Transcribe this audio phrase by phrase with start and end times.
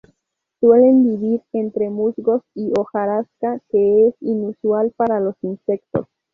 [0.59, 6.07] Suelen vivir entre musgos y hojarasca que es inusual para los insectos.